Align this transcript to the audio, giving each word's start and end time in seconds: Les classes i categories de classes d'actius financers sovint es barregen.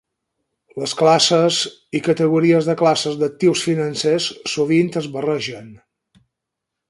Les 0.83 0.93
classes 1.01 1.59
i 1.99 2.01
categories 2.07 2.69
de 2.71 2.75
classes 2.79 3.19
d'actius 3.23 3.65
financers 3.67 4.29
sovint 4.55 4.91
es 5.03 5.11
barregen. 5.19 5.71